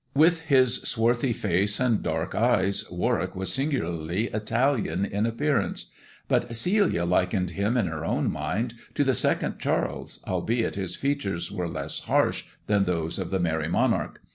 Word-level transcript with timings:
With 0.15 0.41
his 0.47 0.77
swarthy 0.77 1.31
face 1.31 1.79
and 1.79 2.01
dark 2.01 2.33
eyes, 2.33 2.85
Warwick 2.89 3.35
was 3.35 3.53
singularly 3.53 4.29
Italian 4.29 5.05
in 5.05 5.27
appearance; 5.27 5.91
but 6.27 6.57
Celia 6.57 7.05
likened 7.05 7.51
him 7.51 7.77
in 7.77 7.85
her 7.85 8.03
own 8.03 8.31
mind 8.31 8.73
to 8.95 9.03
the 9.03 9.13
second 9.13 9.59
Charles, 9.59 10.19
albeit 10.25 10.73
his 10.73 10.95
features 10.95 11.51
were 11.51 11.69
less 11.69 11.99
harsh 11.99 12.45
than 12.65 12.85
those 12.85 13.19
of 13.19 13.29
the 13.29 13.39
Merry 13.39 13.67
Monarch. 13.69 14.19